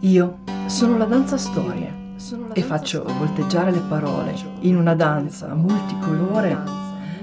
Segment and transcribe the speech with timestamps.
[0.00, 2.14] Io sono la danza storie
[2.52, 6.58] e faccio volteggiare le parole in una danza multicolore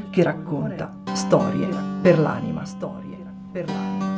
[0.10, 1.68] che racconta storie
[2.02, 2.66] per l'anima.
[2.66, 3.18] Storie
[3.52, 4.12] per l'anima.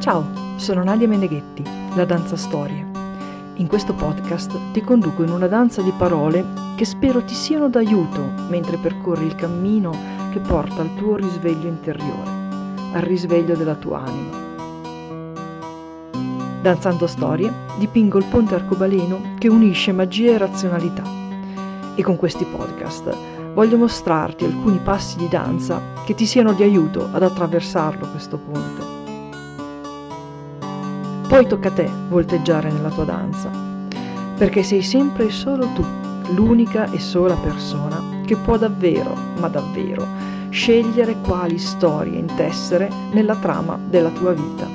[0.00, 0.24] Ciao,
[0.56, 1.62] sono Nadia Meneghetti,
[1.94, 2.93] la danza storie.
[3.56, 6.44] In questo podcast ti conduco in una danza di parole
[6.74, 9.96] che spero ti siano d'aiuto mentre percorri il cammino
[10.32, 12.30] che porta al tuo risveglio interiore,
[12.94, 14.42] al risveglio della tua anima.
[16.62, 21.04] Danzando storie, dipingo il ponte arcobaleno che unisce magia e razionalità.
[21.94, 23.16] E con questi podcast
[23.54, 28.93] voglio mostrarti alcuni passi di danza che ti siano di aiuto ad attraversarlo questo ponte.
[31.34, 33.50] Poi tocca a te volteggiare nella tua danza,
[34.38, 35.84] perché sei sempre e solo tu,
[36.32, 40.06] l'unica e sola persona che può davvero, ma davvero,
[40.50, 44.68] scegliere quali storie intessere nella trama della tua vita.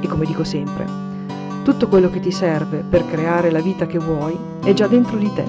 [0.00, 0.86] E come dico sempre,
[1.62, 5.30] tutto quello che ti serve per creare la vita che vuoi è già dentro di
[5.34, 5.44] te.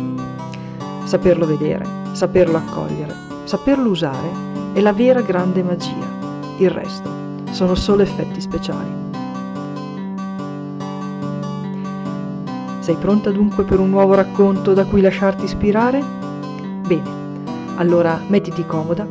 [1.06, 4.30] Saperlo vedere, saperlo accogliere, saperlo usare
[4.74, 6.18] è la vera grande magia.
[6.58, 9.08] Il resto sono solo effetti speciali.
[12.80, 16.04] Sei pronta dunque per un nuovo racconto da cui lasciarti ispirare?
[16.88, 17.10] Bene,
[17.76, 19.08] allora mettiti comoda,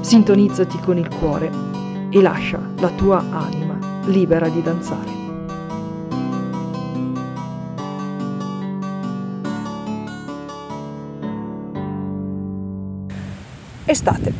[0.00, 1.50] sintonizzati con il cuore
[2.08, 5.18] e lascia la tua anima libera di danzare.
[13.84, 14.32] Estate.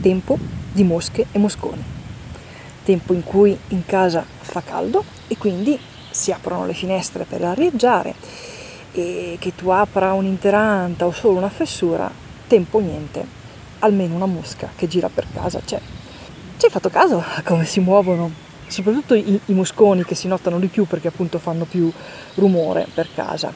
[0.00, 0.38] Tempo
[0.76, 1.82] di mosche e mosconi.
[2.84, 5.78] Tempo in cui in casa fa caldo e quindi
[6.10, 8.14] si aprono le finestre per arieggiare
[8.92, 12.10] e che tu apra un'interanta o solo una fessura,
[12.46, 13.26] tempo niente,
[13.80, 15.80] almeno una mosca che gira per casa c'è.
[16.58, 18.30] Ci hai fatto caso a come si muovono?
[18.66, 21.90] Soprattutto i, i mosconi che si notano di più perché appunto fanno più
[22.34, 23.52] rumore per casa.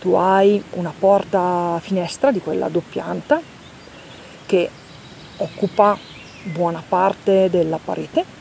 [0.00, 3.40] Tu hai una porta finestra di quella doppianta
[4.46, 4.70] che
[5.38, 5.98] occupa
[6.42, 8.38] buona parte della parete.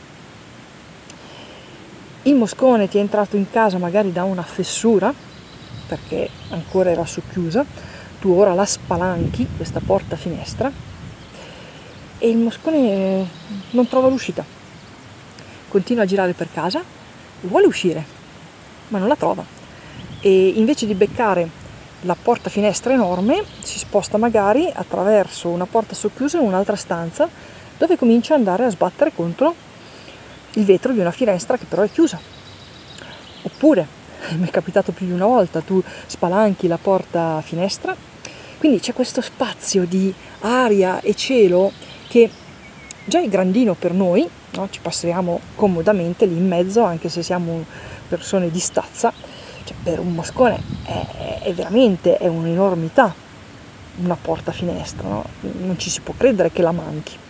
[2.24, 5.14] Il moscone ti è entrato in casa magari da una fessura,
[5.88, 7.66] perché ancora era socchiusa,
[8.20, 10.72] tu ora la spalanchi, questa porta finestra,
[12.18, 13.28] e il moscone
[13.72, 14.44] non trova l'uscita.
[15.70, 16.84] Continua a girare per casa
[17.42, 18.04] vuole uscire,
[18.90, 19.44] ma non la trova.
[20.22, 21.50] E invece di beccare
[22.02, 27.30] la porta finestra enorme, si sposta magari attraverso una porta socchiusa in un'altra stanza
[27.80, 29.56] dove comincia ad andare a sbattere contro
[30.54, 32.20] il vetro di una finestra che però è chiusa.
[33.44, 33.88] Oppure,
[34.38, 37.96] mi è capitato più di una volta, tu spalanchi la porta finestra,
[38.58, 41.72] quindi c'è questo spazio di aria e cielo
[42.10, 42.30] che
[43.06, 44.68] già è grandino per noi, no?
[44.70, 47.64] ci passiamo comodamente lì in mezzo anche se siamo
[48.10, 49.14] persone di stazza,
[49.64, 53.28] cioè, per un moscone è, è veramente è un'enormità
[54.02, 55.26] una porta finestra, no?
[55.62, 57.28] non ci si può credere che la manchi.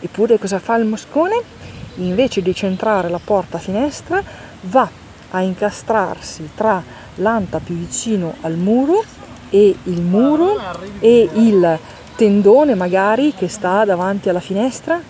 [0.00, 1.42] Eppure cosa fa il moscone?
[1.96, 4.22] Invece di centrare la porta finestra
[4.62, 4.88] va
[5.30, 6.82] a incastrarsi tra
[7.16, 9.02] l'anta più vicino al muro
[9.50, 10.60] e il muro
[10.98, 11.78] e il
[12.14, 15.00] tendone magari che sta davanti alla finestra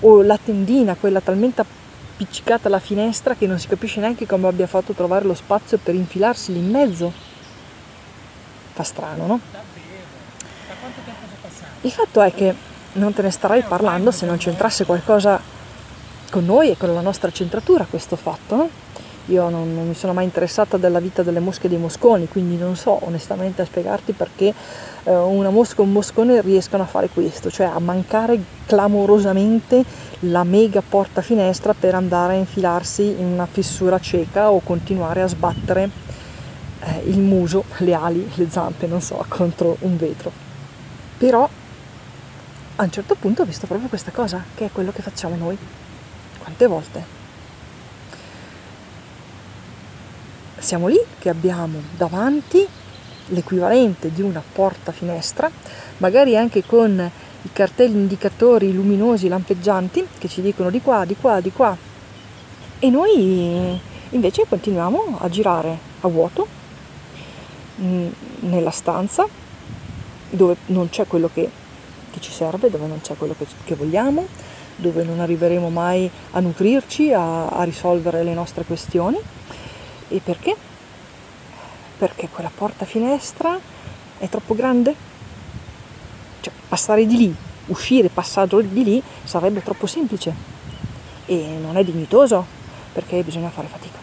[0.00, 4.66] o la tendina, quella talmente appiccicata alla finestra che non si capisce neanche come abbia
[4.66, 7.12] fatto trovare lo spazio per infilarsi lì in mezzo.
[8.72, 9.40] Fa strano, no?
[11.82, 12.54] Il fatto è che
[12.94, 15.40] non te ne starei parlando se non c'entrasse qualcosa
[16.30, 18.68] con noi e con la nostra centratura questo fatto?
[19.26, 22.56] Io non, non, mi sono mai interessata della vita delle mosche e dei mosconi, quindi
[22.56, 24.52] non so onestamente a spiegarti perché
[25.04, 29.84] eh, una mosca e un moscone riescano a fare questo, cioè a mancare clamorosamente
[30.20, 35.28] la mega porta finestra per andare a infilarsi in una fessura cieca o continuare a
[35.28, 35.88] sbattere
[36.80, 40.32] eh, il muso, le ali, le zampe, non so, contro un vetro.
[41.16, 41.48] Però
[42.76, 45.56] a un certo punto ho visto proprio questa cosa, che è quello che facciamo noi.
[46.38, 47.20] Quante volte?
[50.58, 52.66] Siamo lì che abbiamo davanti
[53.26, 55.50] l'equivalente di una porta finestra,
[55.98, 57.10] magari anche con
[57.42, 61.76] i cartelli indicatori luminosi lampeggianti che ci dicono di qua, di qua, di qua.
[62.78, 63.80] E noi
[64.10, 66.46] invece continuiamo a girare a vuoto
[67.80, 68.08] mm,
[68.40, 69.26] nella stanza
[70.30, 71.48] dove non c'è quello che
[72.12, 74.26] che ci serve, dove non c'è quello che, che vogliamo,
[74.76, 79.18] dove non arriveremo mai a nutrirci, a, a risolvere le nostre questioni.
[80.08, 80.54] E perché?
[82.02, 83.56] perché quella porta finestra
[84.18, 84.92] è troppo grande.
[86.40, 87.36] Cioè, passare di lì,
[87.66, 90.34] uscire passaggio di lì sarebbe troppo semplice
[91.26, 92.44] e non è dignitoso
[92.92, 93.98] perché bisogna fare fatica.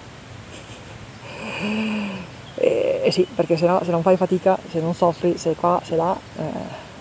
[2.56, 5.82] E, eh sì, perché se, no, se, non fai fatica, se non soffri, sei qua,
[5.84, 6.44] sei là, eh,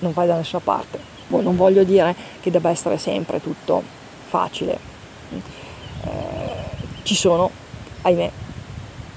[0.01, 0.99] non vai da nessuna parte.
[1.29, 3.83] Poi non voglio dire che debba essere sempre tutto
[4.29, 4.79] facile.
[5.31, 6.09] Eh,
[7.03, 7.51] ci sono,
[8.03, 8.31] ahimè,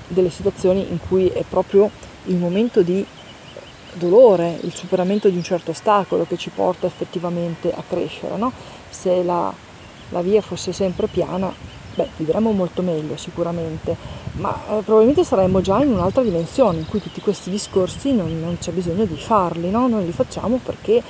[0.08, 1.90] delle situazioni in cui è proprio
[2.26, 3.06] il momento di
[3.94, 8.38] dolore, il superamento di un certo ostacolo che ci porta effettivamente a crescere.
[8.38, 8.52] No?
[8.90, 9.54] Se la,
[10.10, 11.54] la, via fosse sempre piana,
[11.96, 13.96] beh, vivremmo molto meglio sicuramente,
[14.34, 18.58] ma eh, probabilmente saremmo già in un'altra dimensione in cui tutti questi discorsi non, non
[18.60, 19.88] c'è bisogno di farli, no?
[19.88, 21.02] noi li facciamo perché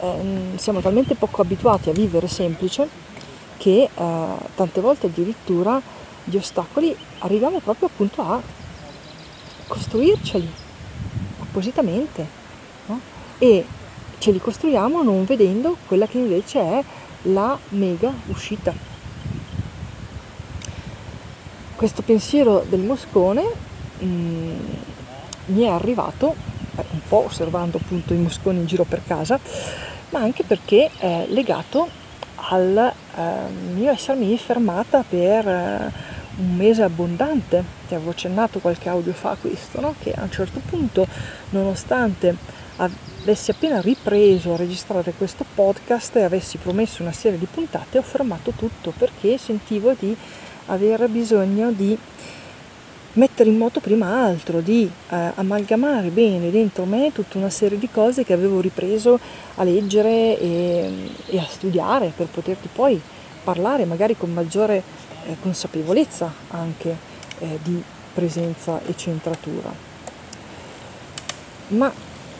[0.00, 2.88] eh, siamo talmente poco abituati a vivere semplice
[3.56, 5.80] che eh, tante volte addirittura
[6.24, 8.40] gli ostacoli arriviamo proprio appunto a
[9.66, 10.50] costruirceli
[11.42, 12.26] appositamente
[12.86, 13.00] no?
[13.38, 13.64] e
[14.18, 16.84] ce li costruiamo non vedendo quella che invece è
[17.22, 18.89] la mega uscita.
[21.80, 23.42] Questo pensiero del moscone
[24.00, 24.58] mh, mm,
[25.46, 26.34] mi è arrivato
[26.76, 29.40] eh, un po' osservando appunto i mosconi in giro per casa,
[30.10, 31.88] ma anche perché è legato
[32.50, 32.76] al
[33.16, 33.22] eh,
[33.72, 35.92] mio essermi fermata per eh,
[36.36, 39.94] un mese abbondante, ti avevo accennato qualche audio fa questo, no?
[39.98, 41.06] che a un certo punto,
[41.48, 42.36] nonostante
[42.76, 48.02] avessi appena ripreso a registrare questo podcast e avessi promesso una serie di puntate, ho
[48.02, 50.14] fermato tutto perché sentivo di
[50.70, 51.96] avere bisogno di
[53.14, 57.88] mettere in moto prima altro, di eh, amalgamare bene dentro me tutta una serie di
[57.90, 59.18] cose che avevo ripreso
[59.56, 60.92] a leggere e,
[61.26, 63.00] e a studiare per poterti poi
[63.42, 64.82] parlare magari con maggiore
[65.26, 66.96] eh, consapevolezza anche
[67.38, 67.82] eh, di
[68.14, 69.72] presenza e centratura.
[71.68, 71.92] Ma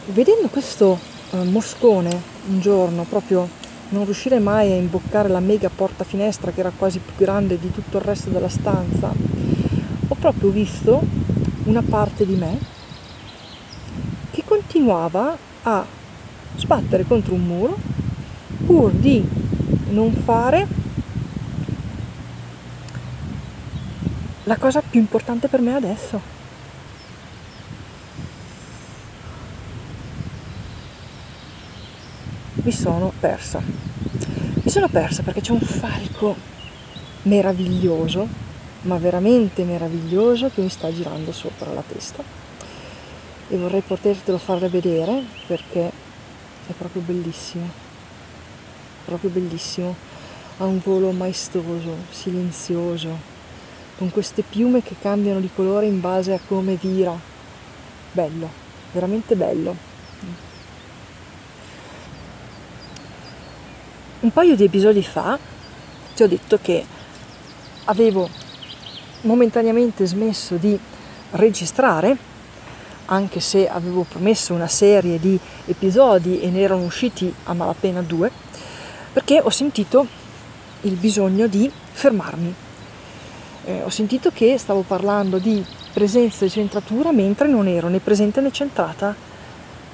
[0.06, 0.98] vedendo questo
[1.32, 2.10] eh, moscone
[2.48, 3.48] un giorno proprio
[3.90, 7.70] non riuscire mai a imboccare la mega porta finestra che era quasi più grande di
[7.70, 9.12] tutto il resto della stanza,
[10.08, 11.00] ho proprio visto
[11.64, 12.58] una parte di me
[14.30, 15.84] che continuava a
[16.56, 17.76] sbattere contro un muro
[18.66, 19.26] pur di
[19.90, 20.66] non fare
[24.44, 26.39] la cosa più importante per me adesso.
[32.70, 33.60] Mi sono persa.
[33.60, 36.36] Mi sono persa perché c'è un falco
[37.22, 38.28] meraviglioso,
[38.82, 42.22] ma veramente meraviglioso, che mi sta girando sopra la testa.
[43.48, 45.90] E vorrei potertelo fare vedere perché
[46.68, 47.68] è proprio bellissimo.
[49.04, 49.96] Proprio bellissimo.
[50.58, 53.18] Ha un volo maestoso, silenzioso,
[53.98, 57.18] con queste piume che cambiano di colore in base a come vira.
[58.12, 58.48] Bello,
[58.92, 59.89] veramente bello.
[64.22, 65.38] Un paio di episodi fa
[66.14, 66.84] ti ho detto che
[67.84, 68.28] avevo
[69.22, 70.78] momentaneamente smesso di
[71.30, 72.14] registrare,
[73.06, 78.30] anche se avevo promesso una serie di episodi e ne erano usciti a malapena due,
[79.10, 80.06] perché ho sentito
[80.82, 82.54] il bisogno di fermarmi.
[83.64, 85.64] Eh, ho sentito che stavo parlando di
[85.94, 89.29] presenza e centratura mentre non ero né presente né centrata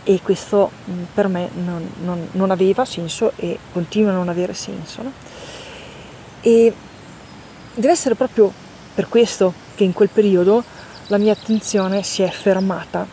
[0.09, 4.55] e questo mm, per me non, non, non, aveva senso e continua a non avere
[4.55, 5.03] senso.
[5.03, 5.13] No?
[6.43, 6.73] E
[7.75, 8.53] deve essere proprio
[8.95, 10.63] per questo che in quel periodo
[11.09, 13.05] la mia attenzione si è fermata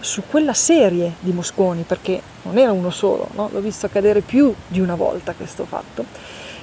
[0.00, 3.48] su quella serie di mosconi, perché non era uno solo, no?
[3.50, 6.04] l'ho visto accadere più di una volta questo fatto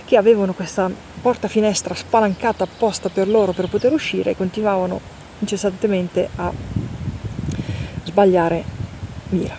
[0.06, 0.90] che avevano questa
[1.22, 5.02] porta finestra spalancata apposta per loro per poter uscire e continuavano
[5.40, 6.52] incessantemente a
[8.04, 8.77] sbagliare
[9.30, 9.56] mira.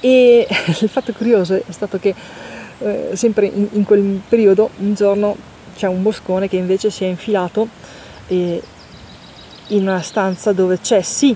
[0.00, 0.46] E
[0.80, 2.14] il fatto curioso è stato che
[2.78, 5.36] eh, sempre in, in, quel periodo un giorno
[5.76, 7.68] c'è un boscone che invece si è infilato
[8.26, 8.60] eh,
[9.68, 11.34] in una stanza dove c'è sì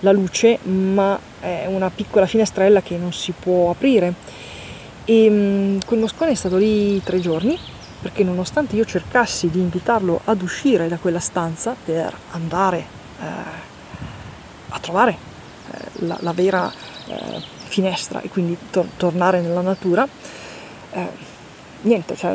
[0.00, 4.14] la luce ma è una piccola finestrella che non si può aprire
[5.04, 7.58] e um, quel moscone è stato lì tre giorni
[8.00, 12.78] perché nonostante io cercassi di invitarlo ad uscire da quella stanza per andare
[13.20, 13.26] eh,
[14.68, 15.27] a trovare
[15.98, 16.72] la, la, vera
[17.06, 20.06] eh, finestra e quindi to- tornare nella natura,
[20.92, 21.08] eh,
[21.82, 22.34] niente, cioè,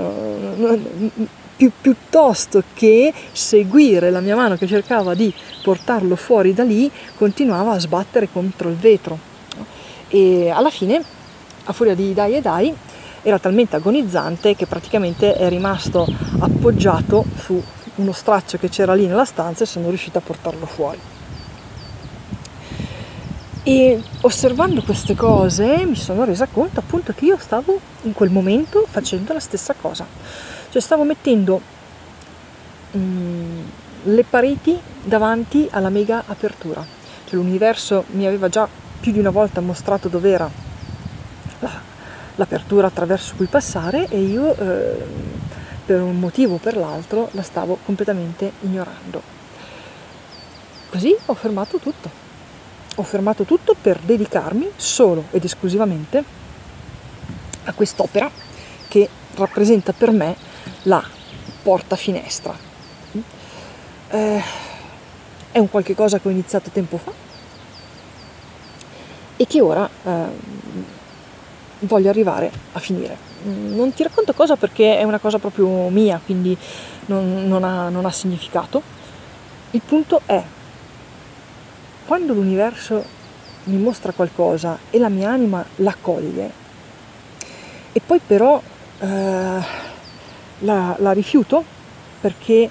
[1.56, 7.72] più, piuttosto che seguire la mia mano che cercava di portarlo fuori da lì, continuava
[7.72, 9.32] a sbattere contro il vetro.
[10.08, 11.04] E alla fine
[11.66, 12.76] a furia di dai e dai,
[13.22, 16.06] era talmente agonizzante che praticamente è rimasto
[16.40, 17.62] appoggiato su
[17.96, 21.13] uno straccio che c'era lì nella stanza e sono riuscita a portarlo fuori.
[23.66, 28.86] E osservando queste cose mi sono resa conto appunto che io stavo in quel momento
[28.90, 30.06] facendo la stessa cosa,
[30.70, 31.62] cioè stavo mettendo
[32.98, 33.62] mm,
[34.04, 36.86] le pareti davanti alla mega apertura,
[37.24, 38.68] cioè l'universo mi aveva già
[39.00, 40.50] più di una volta mostrato dov'era
[41.60, 41.72] la,
[42.36, 45.06] l'apertura attraverso cui passare e io eh,
[45.86, 49.22] per un motivo o per l'altro la stavo completamente ignorando.
[50.90, 52.23] Così ho fermato tutto
[52.96, 56.24] ho fermato tutto per dedicarmi solo ed esclusivamente
[57.66, 58.30] a quest'opera
[58.88, 60.36] che rappresenta per me
[60.84, 61.04] la
[61.64, 62.56] porta finestra.
[64.10, 64.44] Eh,
[65.52, 67.12] è un qualche cosa che ho iniziato tempo fa
[69.36, 70.26] e che ora eh,
[71.80, 73.18] voglio arrivare a finire.
[73.44, 76.56] Non ti racconto cosa perché è una cosa proprio mia, quindi
[77.08, 78.82] non, non, ha, non ha significato.
[79.72, 80.42] Il punto è
[82.06, 83.04] quando l'universo
[83.66, 86.52] mi mostra qualcosa e la mia anima l'accoglie
[87.92, 88.62] e poi però
[89.00, 89.06] eh,
[90.60, 91.64] la, la rifiuto
[92.20, 92.70] perché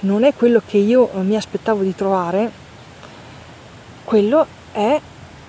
[0.00, 2.50] non è quello che io mi aspettavo di trovare,
[4.04, 5.00] quello è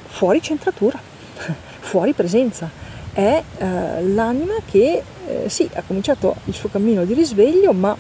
[0.07, 0.99] fuori centratura,
[1.79, 2.69] fuori presenza,
[3.13, 7.95] è eh, l'anima che eh, sì, ha cominciato il suo cammino di risveglio, ma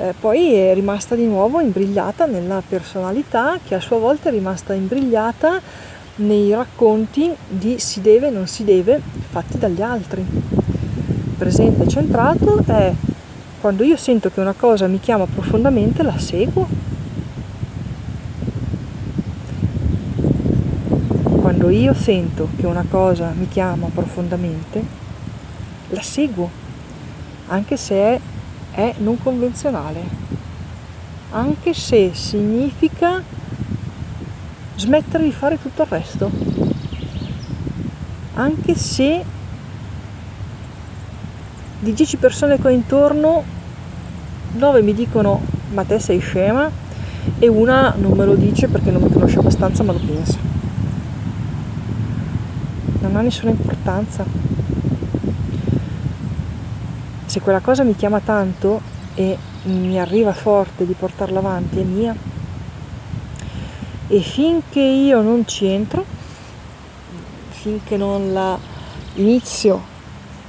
[0.00, 4.72] eh, poi è rimasta di nuovo imbrigliata nella personalità che a sua volta è rimasta
[4.72, 5.60] imbrigliata
[6.16, 10.24] nei racconti di si deve e non si deve fatti dagli altri.
[11.36, 12.94] Presente centrato è
[13.60, 16.66] quando io sento che una cosa mi chiama profondamente la seguo.
[21.42, 24.82] Quando io sento che una cosa mi chiama profondamente,
[25.90, 26.48] la seguo,
[27.48, 28.20] anche se è
[28.80, 30.02] è non convenzionale,
[31.32, 33.22] anche se significa
[34.76, 36.30] smettere di fare tutto il resto,
[38.34, 39.24] anche se
[41.80, 43.42] di 10 persone che intorno
[44.52, 45.40] 9 mi dicono
[45.72, 46.70] ma te sei scema?
[47.38, 50.38] E una non me lo dice perché non mi conosce abbastanza ma lo pensa.
[53.00, 54.24] Non ha nessuna importanza
[57.30, 58.80] se quella cosa mi chiama tanto
[59.14, 62.12] e mi arriva forte di portarla avanti è mia
[64.08, 66.04] e finché io non ci entro
[67.50, 68.58] finché non la
[69.14, 69.80] inizio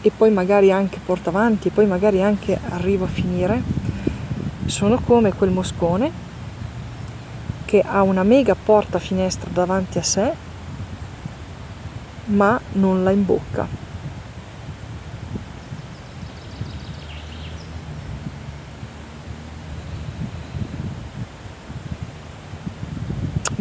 [0.02, 3.62] e poi magari anche porto avanti e poi magari anche arrivo a finire
[4.66, 6.12] sono come quel moscone
[7.66, 10.34] che ha una mega porta finestra davanti a sé
[12.26, 13.91] ma non la imbocca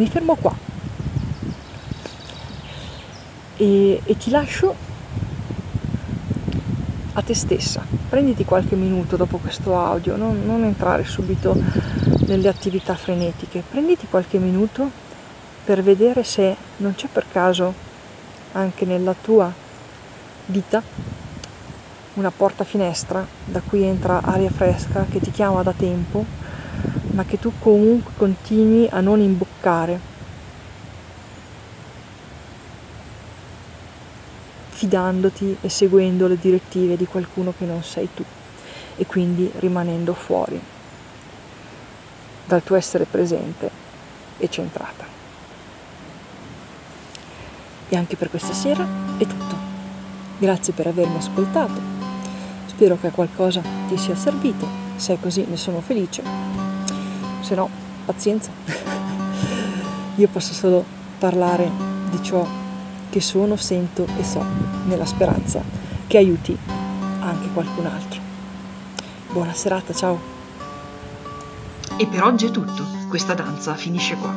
[0.01, 0.57] mi fermo qua
[3.59, 4.75] e, e ti lascio
[7.13, 7.85] a te stessa.
[8.09, 11.55] Prenditi qualche minuto dopo questo audio, non, non entrare subito
[12.27, 14.91] nelle attività frenetiche, prenditi qualche minuto
[15.65, 17.75] per vedere se non c'è per caso
[18.53, 19.53] anche nella tua
[20.47, 20.83] vita
[22.15, 26.25] una porta finestra da cui entra aria fresca che ti chiama da tempo
[27.21, 30.01] ma che tu comunque continui a non imboccare,
[34.71, 38.25] fidandoti e seguendo le direttive di qualcuno che non sei tu
[38.97, 40.59] e quindi rimanendo fuori
[42.47, 43.71] dal tuo essere presente
[44.39, 45.05] e centrata.
[47.91, 48.87] E anche per questa sera
[49.19, 49.57] è tutto.
[50.39, 51.83] Grazie per avermi ascoltato.
[52.65, 54.67] Spero che qualcosa ti sia servito.
[54.97, 56.70] Se è così ne sono felice
[57.41, 57.69] se no
[58.05, 58.51] pazienza.
[60.17, 60.85] Io posso solo
[61.19, 61.71] parlare
[62.11, 62.47] di ciò
[63.09, 64.45] che sono, sento e so,
[64.87, 65.63] nella speranza
[66.07, 66.57] che aiuti
[67.21, 68.21] anche qualcun altro.
[69.31, 70.19] Buona serata, ciao.
[71.97, 74.35] E per oggi è tutto, questa danza finisce qua.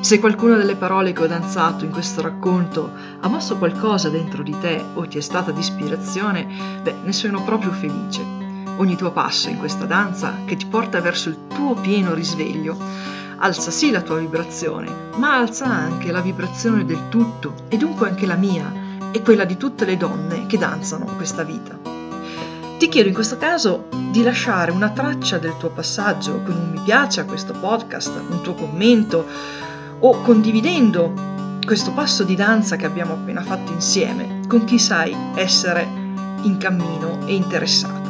[0.00, 2.90] Se qualcuna delle parole che ho danzato in questo racconto
[3.20, 6.46] ha mosso qualcosa dentro di te o ti è stata di ispirazione,
[6.82, 8.41] beh, ne sono proprio felice
[8.76, 12.76] ogni tuo passo in questa danza che ti porta verso il tuo pieno risveglio.
[13.38, 18.26] Alza sì la tua vibrazione, ma alza anche la vibrazione del tutto e dunque anche
[18.26, 18.72] la mia
[19.10, 21.78] e quella di tutte le donne che danzano questa vita.
[22.78, 26.80] Ti chiedo in questo caso di lasciare una traccia del tuo passaggio con un mi
[26.84, 29.26] piace a questo podcast, un tuo commento
[30.00, 31.12] o condividendo
[31.64, 35.86] questo passo di danza che abbiamo appena fatto insieme con chi sai essere
[36.42, 38.01] in cammino e interessato.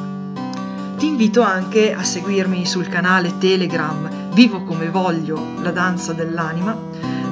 [1.03, 6.79] Ti invito anche a seguirmi sul canale Telegram Vivo come voglio, la danza dell'anima,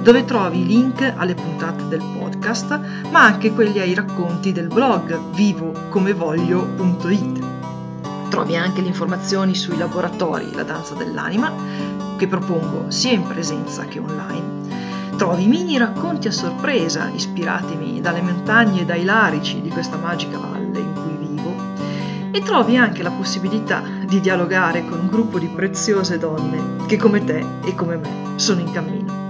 [0.02, 2.80] dove trovi i link alle puntate del podcast,
[3.12, 7.44] ma anche quelli ai racconti del blog vivocomevoglio.it.
[8.28, 11.52] Trovi anche le informazioni sui laboratori La danza dell'anima,
[12.16, 15.14] che propongo sia in presenza che online.
[15.16, 20.59] Trovi mini racconti a sorpresa ispiratimi dalle montagne e dai larici di questa magica valle
[22.32, 27.24] e trovi anche la possibilità di dialogare con un gruppo di preziose donne che come
[27.24, 29.28] te e come me sono in cammino.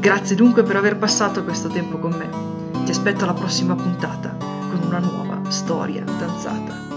[0.00, 2.82] Grazie dunque per aver passato questo tempo con me.
[2.84, 6.89] Ti aspetto alla prossima puntata con una nuova storia danzata.